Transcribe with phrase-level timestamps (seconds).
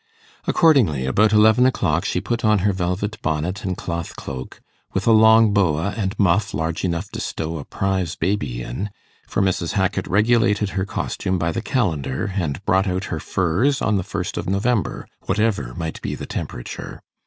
[0.47, 4.59] Accordingly, about eleven o'clock, she put on her velvet bonnet and cloth cloak,
[4.93, 8.89] with a long boa and muff large enough to stow a prize baby in;
[9.27, 9.73] for Mrs.
[9.73, 14.37] Hackit regulated her costume by the calendar, and brought out her furs on the first
[14.37, 17.03] of November; whatever might be the temperature.